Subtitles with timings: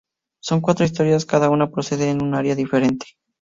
[0.41, 3.05] Son cuatro historias, cada una procedente de un área diferente.